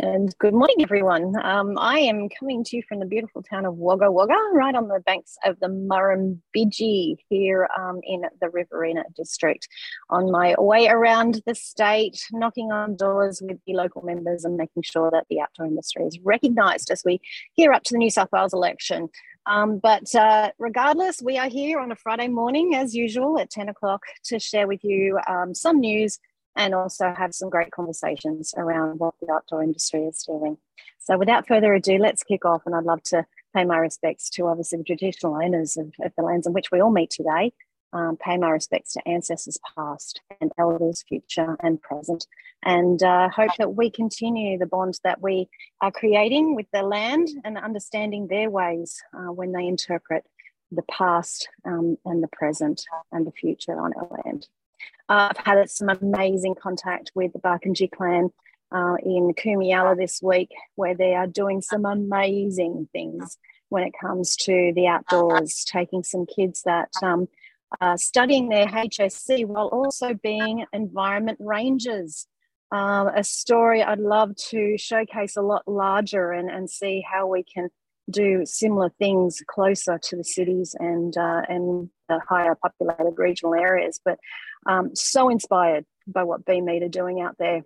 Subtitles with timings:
[0.00, 1.34] And good morning, everyone.
[1.42, 4.86] Um, I am coming to you from the beautiful town of Wagga Wagga, right on
[4.86, 9.66] the banks of the Murrumbidgee here um, in the Riverina district.
[10.10, 14.84] On my way around the state, knocking on doors with the local members and making
[14.84, 17.20] sure that the outdoor industry is recognised as we
[17.56, 19.08] gear up to the New South Wales election.
[19.46, 23.70] Um, but uh, regardless, we are here on a Friday morning, as usual, at 10
[23.70, 26.20] o'clock to share with you um, some news
[26.58, 30.58] and also have some great conversations around what the outdoor industry is doing.
[30.98, 32.62] So, without further ado, let's kick off.
[32.66, 36.24] And I'd love to pay my respects to obviously the traditional owners of, of the
[36.24, 37.52] lands in which we all meet today.
[37.94, 42.26] Um, pay my respects to ancestors past and elders future and present,
[42.62, 45.48] and uh, hope that we continue the bond that we
[45.80, 50.24] are creating with the land and understanding their ways uh, when they interpret
[50.70, 54.46] the past um, and the present and the future on our land.
[55.08, 58.30] Uh, I've had some amazing contact with the Barkindji clan
[58.72, 63.38] uh, in Kumialla this week, where they are doing some amazing things
[63.70, 67.28] when it comes to the outdoors, taking some kids that um,
[67.80, 72.26] are studying their HSC while also being environment rangers.
[72.70, 77.42] Um, a story I'd love to showcase a lot larger and, and see how we
[77.42, 77.70] can
[78.10, 84.00] do similar things closer to the cities and uh, and the higher populated regional areas.
[84.04, 84.18] But
[84.66, 87.62] um, so inspired by what BMeet are doing out there.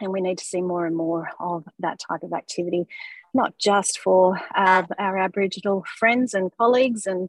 [0.00, 2.86] And we need to see more and more of that type of activity,
[3.34, 4.86] not just for our
[5.18, 7.28] Aboriginal friends and colleagues and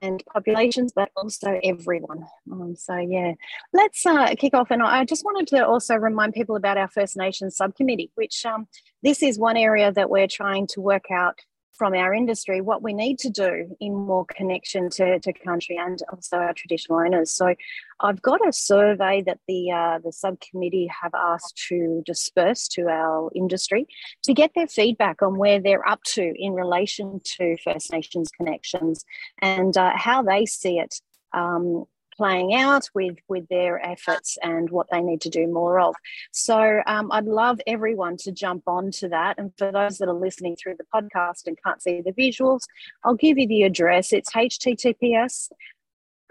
[0.00, 2.24] and populations, but also everyone.
[2.50, 3.32] Um, so yeah,
[3.72, 4.70] let's uh, kick off.
[4.70, 8.68] And I just wanted to also remind people about our First Nations subcommittee, which um,
[9.02, 11.40] this is one area that we're trying to work out
[11.78, 16.02] from our industry what we need to do in more connection to, to country and
[16.12, 17.30] also our traditional owners.
[17.30, 17.54] So
[18.00, 23.30] I've got a survey that the uh, the subcommittee have asked to disperse to our
[23.34, 23.86] industry
[24.24, 29.04] to get their feedback on where they're up to in relation to First Nations connections
[29.40, 31.00] and uh, how they see it
[31.32, 31.84] um,
[32.18, 35.94] playing out with with their efforts and what they need to do more of.
[36.32, 39.38] So um, I'd love everyone to jump on to that.
[39.38, 42.62] And for those that are listening through the podcast and can't see the visuals,
[43.04, 44.12] I'll give you the address.
[44.12, 45.50] It's https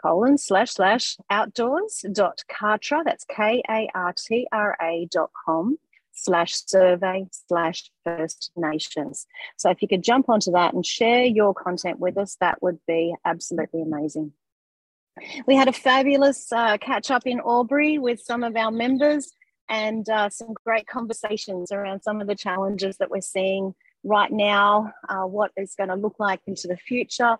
[0.02, 5.78] colon slash slash outdoors dot kartra that's k-a-r-t-r-a dot com
[6.14, 9.25] slash survey slash first nations
[9.56, 12.80] so if you could jump onto that and share your content with us that would
[12.88, 14.31] be absolutely amazing
[15.45, 19.31] we had a fabulous uh, catch up in Albury with some of our members
[19.69, 24.94] and uh, some great conversations around some of the challenges that we're seeing right now,
[25.09, 27.38] uh, what is going to look like into the future,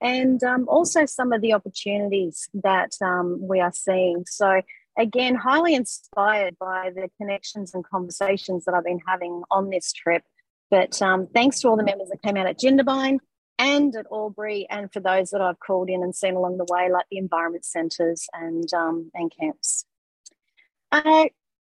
[0.00, 4.24] and um, also some of the opportunities that um, we are seeing.
[4.26, 4.60] So,
[4.98, 10.22] again, highly inspired by the connections and conversations that I've been having on this trip.
[10.70, 13.18] But um, thanks to all the members that came out at Jindabyne
[13.60, 16.90] and at Albury, and for those that I've called in and seen along the way,
[16.90, 19.84] like the environment centres and um, and camps.
[20.90, 21.26] Uh,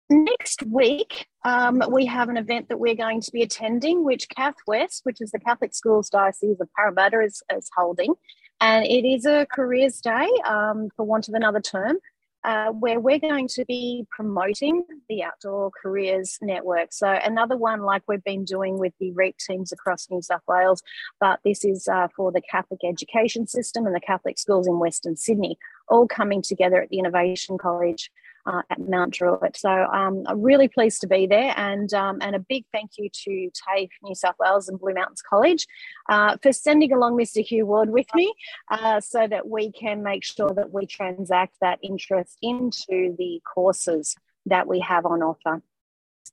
[0.09, 4.57] next week, um, we have an event that we're going to be attending, which Cath
[4.67, 8.15] West, which is the Catholic Schools Diocese of Parramatta, is, is holding.
[8.61, 11.99] And it is a careers day, um, for want of another term
[12.45, 16.93] uh, where we're going to be promoting the Outdoor Careers Network.
[16.93, 20.83] So, another one like we've been doing with the REAP teams across New South Wales,
[21.21, 25.17] but this is uh, for the Catholic education system and the Catholic schools in Western
[25.17, 25.57] Sydney,
[25.89, 28.11] all coming together at the Innovation College
[28.47, 29.57] uh, at Mount Druitt.
[29.57, 33.09] So um, I'm really pleased to be there, and um, and a big thank you
[33.09, 35.67] to TAFE New South Wales and Blue Mountains College
[36.09, 37.45] uh, for sending along Mr.
[37.45, 38.35] Hugh Ward with me,
[38.71, 44.17] uh, so that we can make sure that we transact that interest into the courses
[44.47, 45.63] that we have on offer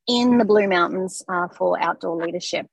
[0.08, 2.68] in the Blue Mountains uh, for outdoor leadership.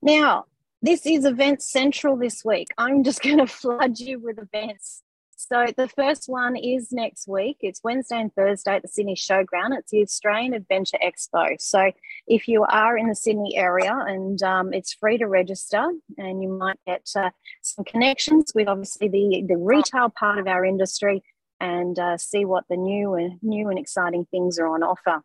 [0.00, 0.44] Now,
[0.80, 2.68] this is Event Central this week.
[2.78, 5.02] I'm just going to flood you with events
[5.40, 7.58] so the first one is next week.
[7.60, 9.78] It's Wednesday and Thursday at the Sydney Showground.
[9.78, 11.54] It's the Australian Adventure Expo.
[11.60, 11.92] So
[12.26, 16.48] if you are in the Sydney area, and um, it's free to register, and you
[16.48, 17.30] might get uh,
[17.62, 21.22] some connections with obviously the the retail part of our industry,
[21.60, 25.22] and uh, see what the new and new and exciting things are on offer.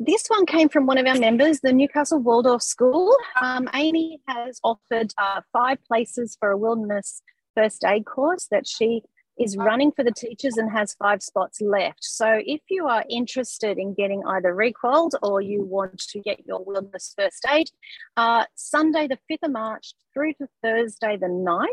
[0.00, 3.14] This one came from one of our members, the Newcastle Waldorf School.
[3.42, 7.20] Um, Amy has offered uh, five places for a wilderness
[7.58, 9.02] first aid course that she
[9.38, 12.02] is running for the teachers and has five spots left.
[12.02, 16.62] So if you are interested in getting either requalled or you want to get your
[16.64, 17.70] wilderness first aid,
[18.16, 21.66] uh, Sunday the 5th of March through to Thursday the 9th,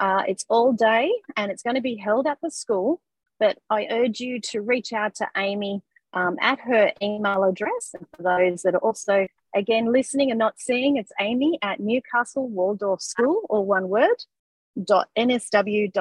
[0.00, 3.00] uh, it's all day and it's going to be held at the school.
[3.40, 5.82] but I urge you to reach out to Amy
[6.12, 7.94] um, at her email address.
[7.94, 12.48] And for those that are also, again, listening and not seeing, it's amy at Newcastle
[12.48, 14.24] Waldorf School, or one word,
[14.78, 15.98] nsw.edu.au.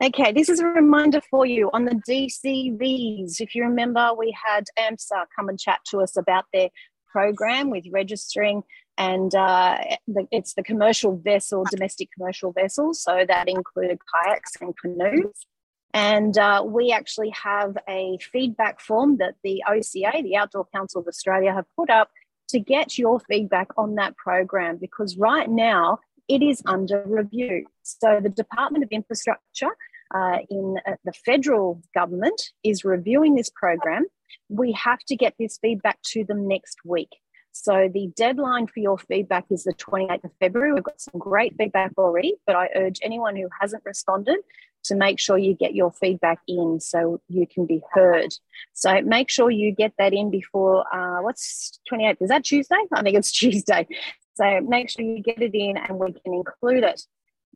[0.00, 3.40] Okay, this is a reminder for you on the DCVs.
[3.40, 6.68] If you remember, we had AMSA come and chat to us about their
[7.10, 8.62] program with registering,
[8.96, 13.02] and uh, the, it's the commercial vessel, domestic commercial vessels.
[13.02, 15.46] So that included kayaks and canoes.
[15.94, 21.08] And uh, we actually have a feedback form that the OCA, the Outdoor Council of
[21.08, 22.10] Australia, have put up
[22.48, 25.98] to get your feedback on that program because right now
[26.28, 27.66] it is under review.
[27.82, 29.70] So the Department of Infrastructure
[30.14, 34.06] uh, in uh, the federal government is reviewing this program.
[34.48, 37.10] We have to get this feedback to them next week.
[37.52, 40.72] So the deadline for your feedback is the 28th of February.
[40.72, 44.38] We've got some great feedback already, but I urge anyone who hasn't responded
[44.88, 48.34] to make sure you get your feedback in so you can be heard.
[48.72, 52.22] So make sure you get that in before uh, what's 28th?
[52.22, 52.76] Is that Tuesday?
[52.92, 53.86] I think it's Tuesday.
[54.34, 57.02] So make sure you get it in and we can include it.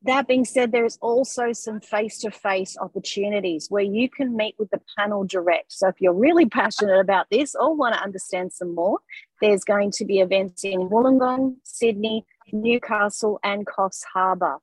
[0.05, 4.57] That being said, there is also some face to face opportunities where you can meet
[4.59, 5.73] with the panel direct.
[5.73, 8.99] So, if you're really passionate about this or want to understand some more,
[9.41, 14.59] there's going to be events in Wollongong, Sydney, Newcastle, and Coffs Harbour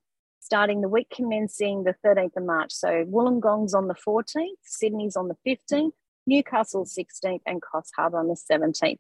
[0.49, 2.73] starting the week commencing the 13th of March.
[2.73, 5.91] So, Wollongong's on the 14th, Sydney's on the 15th,
[6.25, 8.97] Newcastle 16th, and Coffs Harbour on the 17th.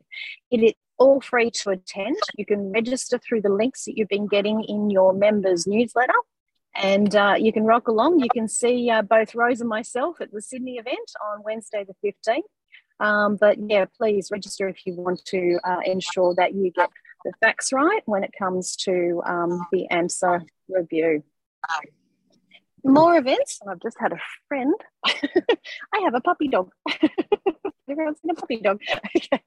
[0.51, 2.17] It is all free to attend.
[2.37, 6.13] You can register through the links that you've been getting in your members' newsletter.
[6.75, 8.19] And uh, you can rock along.
[8.19, 12.13] You can see uh, both Rose and myself at the Sydney event on Wednesday, the
[12.27, 12.41] 15th.
[12.99, 16.91] Um, but yeah, please register if you want to uh, ensure that you get
[17.25, 21.23] the facts right when it comes to um, the AMSA review.
[22.83, 23.59] More events.
[23.67, 24.73] I've just had a friend.
[25.05, 26.71] I have a puppy dog.
[27.89, 28.79] Everyone's in a puppy dog.
[29.17, 29.41] okay.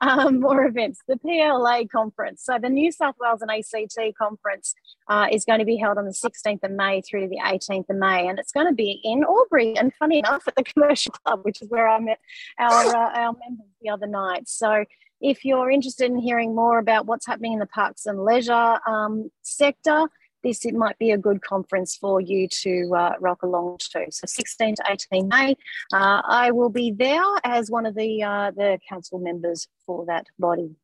[0.00, 1.00] Um, more events.
[1.06, 2.42] The PLA conference.
[2.44, 4.74] So the New South Wales and ACT conference
[5.08, 7.90] uh, is going to be held on the 16th of May through to the 18th
[7.90, 9.76] of May, and it's going to be in Albury.
[9.76, 12.18] And funny enough, at the Commercial Club, which is where I met
[12.58, 14.48] our uh, our members the other night.
[14.48, 14.84] So
[15.20, 19.30] if you're interested in hearing more about what's happening in the parks and leisure um,
[19.42, 20.08] sector,
[20.42, 24.06] this it might be a good conference for you to uh, rock along to.
[24.10, 25.56] So 16 to 18 May,
[25.92, 30.26] uh, I will be there as one of the uh, the council members for that
[30.38, 30.76] body.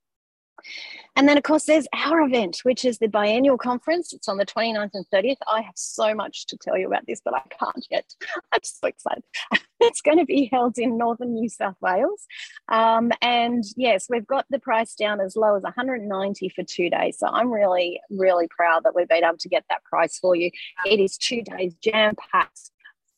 [1.17, 4.13] And then, of course, there's our event, which is the biennial conference.
[4.13, 5.37] It's on the 29th and 30th.
[5.51, 8.05] I have so much to tell you about this, but I can't yet.
[8.53, 9.25] I'm so excited.
[9.81, 12.27] it's going to be held in northern New South Wales.
[12.69, 17.19] Um, and yes, we've got the price down as low as 190 for two days.
[17.19, 20.51] So I'm really, really proud that we've been able to get that price for you.
[20.85, 22.71] It is two days jam packed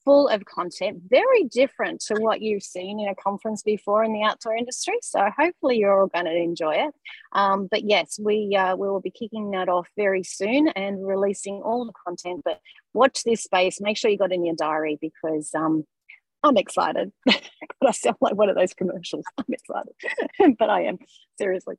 [0.04, 4.22] full of content, very different to what you've seen in a conference before in the
[4.22, 4.98] outdoor industry.
[5.02, 6.94] So hopefully you're all going to enjoy it.
[7.32, 11.62] Um, but yes, we uh, we will be kicking that off very soon and releasing
[11.62, 12.42] all the content.
[12.44, 12.60] But
[12.92, 13.80] watch this space.
[13.80, 15.84] Make sure you got in your diary because um,
[16.42, 17.12] I'm excited.
[17.24, 19.24] but I sound like one of those commercials.
[19.38, 20.98] I'm excited, but I am
[21.38, 21.76] seriously.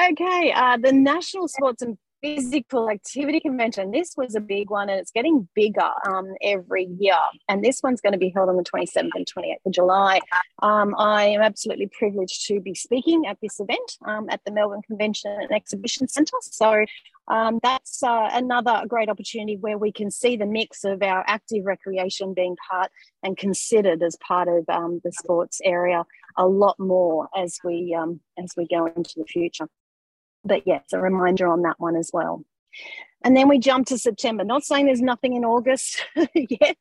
[0.00, 3.90] Okay, uh, the National Sports and physical activity convention.
[3.90, 7.16] This was a big one and it's getting bigger um, every year.
[7.48, 10.20] And this one's going to be held on the 27th and 28th of July.
[10.62, 14.82] Um, I am absolutely privileged to be speaking at this event um, at the Melbourne
[14.86, 16.36] Convention and Exhibition Centre.
[16.42, 16.84] So
[17.28, 21.64] um, that's uh, another great opportunity where we can see the mix of our active
[21.64, 22.90] recreation being part
[23.22, 26.04] and considered as part of um, the sports area
[26.36, 29.68] a lot more as we um, as we go into the future
[30.44, 32.44] but yes, a reminder on that one as well.
[33.24, 34.44] And then we jump to September.
[34.44, 36.76] Not saying there's nothing in August yet,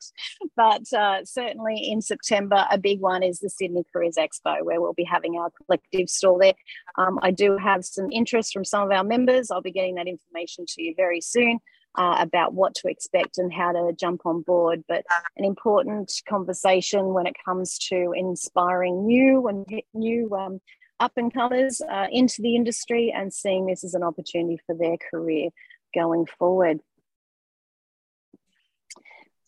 [0.56, 4.94] but uh, certainly in September, a big one is the Sydney Careers Expo, where we'll
[4.94, 6.54] be having our collective stall there.
[6.98, 9.52] Um, I do have some interest from some of our members.
[9.52, 11.60] I'll be getting that information to you very soon.
[11.96, 15.04] Uh, about what to expect and how to jump on board, but
[15.36, 20.62] an important conversation when it comes to inspiring new and new um,
[21.02, 24.96] up and comers uh, into the industry and seeing this as an opportunity for their
[25.10, 25.50] career
[25.94, 26.80] going forward.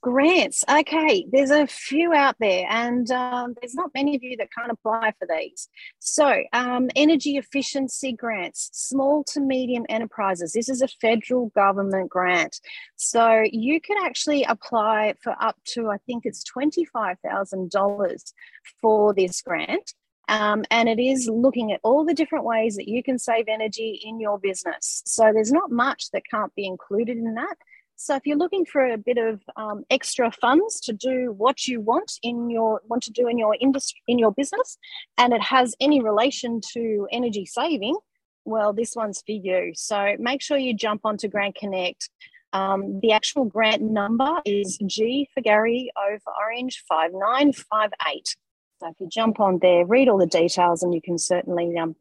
[0.03, 0.65] Grants.
[0.69, 4.69] Okay, there's a few out there, and um, there's not many of you that can't
[4.69, 5.69] apply for these.
[5.99, 10.51] So, um, energy efficiency grants, small to medium enterprises.
[10.51, 12.59] This is a federal government grant.
[12.97, 18.33] So, you can actually apply for up to, I think it's $25,000
[18.81, 19.93] for this grant.
[20.29, 24.01] Um, and it is looking at all the different ways that you can save energy
[24.03, 25.03] in your business.
[25.05, 27.55] So there's not much that can't be included in that.
[27.95, 31.79] So if you're looking for a bit of um, extra funds to do what you
[31.79, 34.77] want in your want to do in your industry in your business,
[35.17, 37.95] and it has any relation to energy saving,
[38.45, 39.71] well, this one's for you.
[39.75, 42.09] So make sure you jump onto Grant Connect.
[42.51, 48.35] Um, the actual grant number is G for Gary O for Orange 5958.
[48.83, 51.95] So if you jump on there, read all the details, and you can certainly um,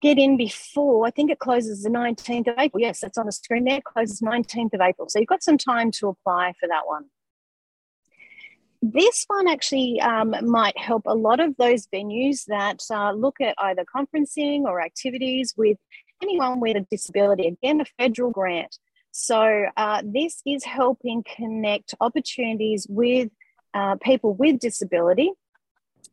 [0.00, 2.80] get in before, I think it closes the 19th of April.
[2.80, 5.08] Yes, that's on the screen there, closes 19th of April.
[5.08, 7.04] So you've got some time to apply for that one.
[8.80, 13.54] This one actually um, might help a lot of those venues that uh, look at
[13.58, 15.76] either conferencing or activities with
[16.22, 17.48] anyone with a disability.
[17.48, 18.78] Again, a federal grant.
[19.10, 23.28] So uh, this is helping connect opportunities with
[23.74, 25.32] uh, people with disability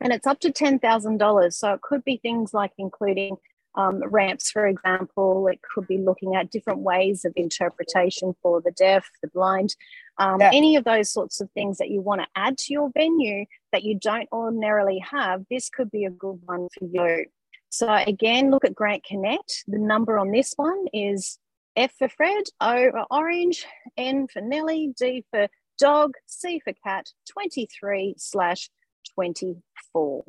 [0.02, 1.54] and it's up to $10,000.
[1.54, 3.38] So it could be things like including
[3.76, 5.48] um, ramps, for example.
[5.48, 9.76] It could be looking at different ways of interpretation for the deaf, the blind,
[10.18, 10.52] um, yeah.
[10.54, 13.84] any of those sorts of things that you want to add to your venue that
[13.84, 15.44] you don't ordinarily have.
[15.50, 17.26] This could be a good one for you.
[17.70, 19.66] So, again, look at Grant Connect.
[19.68, 21.38] The number on this one is
[21.76, 23.66] F for Fred, O for Orange,
[23.98, 28.70] N for Nelly, D for Dog, C for Cat, 23 slash
[29.16, 30.24] 24.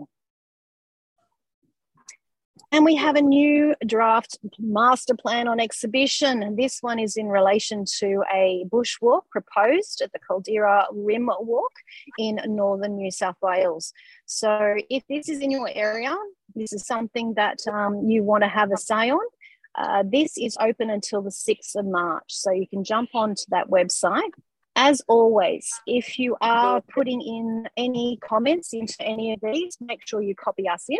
[2.72, 6.42] And we have a new draft master plan on exhibition.
[6.42, 11.30] And this one is in relation to a bush walk proposed at the Caldera Rim
[11.40, 11.72] Walk
[12.18, 13.92] in northern New South Wales.
[14.26, 16.14] So if this is in your area,
[16.54, 19.26] this is something that um, you want to have a say on.
[19.76, 22.24] Uh, this is open until the 6th of March.
[22.28, 24.32] So you can jump onto that website.
[24.76, 30.22] As always, if you are putting in any comments into any of these, make sure
[30.22, 30.98] you copy us in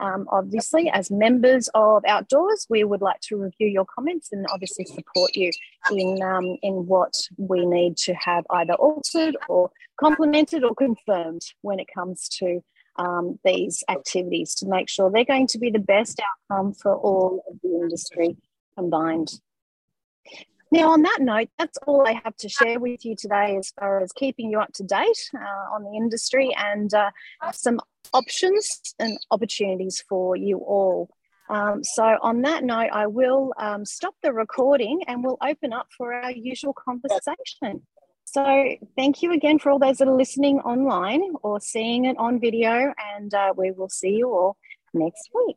[0.00, 4.86] um, obviously, as members of Outdoors, we would like to review your comments and obviously
[4.86, 5.50] support you
[5.92, 11.78] in, um, in what we need to have either altered or complemented or confirmed when
[11.78, 12.62] it comes to
[12.96, 17.44] um, these activities to make sure they're going to be the best outcome for all
[17.50, 18.36] of the industry
[18.76, 19.30] combined.
[20.72, 24.00] Now, on that note, that's all I have to share with you today as far
[24.00, 27.10] as keeping you up to date uh, on the industry and uh,
[27.52, 27.80] some
[28.12, 31.08] options and opportunities for you all.
[31.48, 35.88] Um, so, on that note, I will um, stop the recording and we'll open up
[35.98, 37.84] for our usual conversation.
[38.24, 42.38] So, thank you again for all those that are listening online or seeing it on
[42.38, 44.56] video, and uh, we will see you all
[44.94, 45.56] next week.